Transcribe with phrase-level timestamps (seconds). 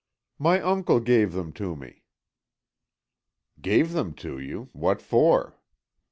[0.39, 2.05] "My uncle gave them to me."
[3.61, 4.69] "Gave them to you!
[4.73, 5.59] What for?"